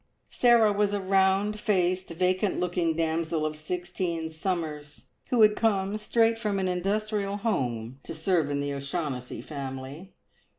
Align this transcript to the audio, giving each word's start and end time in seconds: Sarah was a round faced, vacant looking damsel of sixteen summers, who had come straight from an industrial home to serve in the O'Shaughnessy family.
Sarah 0.31 0.73
was 0.73 0.93
a 0.95 0.99
round 0.99 1.59
faced, 1.59 2.07
vacant 2.09 2.59
looking 2.59 2.95
damsel 2.95 3.45
of 3.45 3.55
sixteen 3.55 4.31
summers, 4.31 5.03
who 5.29 5.43
had 5.43 5.55
come 5.55 5.95
straight 5.99 6.39
from 6.39 6.57
an 6.57 6.67
industrial 6.67 7.37
home 7.37 7.99
to 8.01 8.15
serve 8.15 8.49
in 8.49 8.61
the 8.61 8.73
O'Shaughnessy 8.73 9.41
family. 9.43 10.15